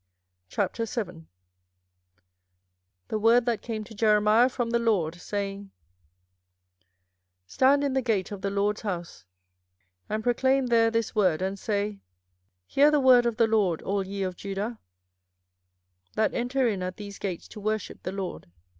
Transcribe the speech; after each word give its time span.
24:007:001 0.49 1.25
The 3.09 3.19
word 3.19 3.45
that 3.45 3.61
came 3.61 3.83
to 3.83 3.93
Jeremiah 3.93 4.49
from 4.49 4.71
the 4.71 4.79
LORD, 4.79 5.13
saying, 5.13 5.65
24:007:002 7.45 7.45
Stand 7.45 7.83
in 7.83 7.93
the 7.93 8.01
gate 8.01 8.31
of 8.31 8.41
the 8.41 8.49
LORD's 8.49 8.81
house, 8.81 9.25
and 10.09 10.23
proclaim 10.23 10.65
there 10.65 10.89
this 10.89 11.13
word, 11.13 11.43
and 11.43 11.59
say, 11.59 11.99
Hear 12.65 12.89
the 12.89 12.99
word 12.99 13.27
of 13.27 13.37
the 13.37 13.45
LORD, 13.45 13.83
all 13.83 14.01
ye 14.03 14.23
of 14.23 14.35
Judah, 14.35 14.79
that 16.15 16.33
enter 16.33 16.67
in 16.67 16.81
at 16.81 16.97
these 16.97 17.19
gates 17.19 17.47
to 17.49 17.59
worship 17.59 18.01
the 18.01 18.11
LORD. 18.11 18.49